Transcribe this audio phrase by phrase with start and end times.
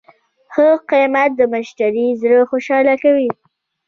[0.53, 3.29] ښه قیمت د مشتری زړه خوشحاله کوي.